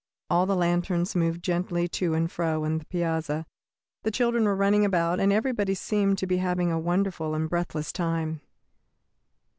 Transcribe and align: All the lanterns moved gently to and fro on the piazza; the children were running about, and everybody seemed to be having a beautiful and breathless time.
All 0.31 0.47
the 0.47 0.55
lanterns 0.55 1.15
moved 1.15 1.43
gently 1.43 1.87
to 1.89 2.15
and 2.15 2.31
fro 2.31 2.65
on 2.65 2.79
the 2.79 2.85
piazza; 2.87 3.45
the 4.01 4.09
children 4.09 4.45
were 4.45 4.55
running 4.55 4.83
about, 4.83 5.19
and 5.19 5.31
everybody 5.31 5.75
seemed 5.75 6.17
to 6.17 6.25
be 6.25 6.37
having 6.37 6.71
a 6.71 6.81
beautiful 6.81 7.35
and 7.35 7.47
breathless 7.47 7.93
time. 7.93 8.41